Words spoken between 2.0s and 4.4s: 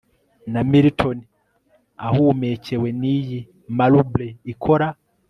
ahumekewe niyi marble